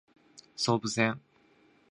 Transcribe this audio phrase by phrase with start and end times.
[0.55, 1.21] 総武線